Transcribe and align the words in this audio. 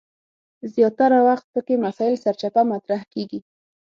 زیاتره 0.73 1.17
وخت 1.27 1.45
پکې 1.53 1.75
مسایل 1.85 2.15
سرچپه 2.23 2.61
مطرح 2.71 3.01
کیږي. 3.13 3.39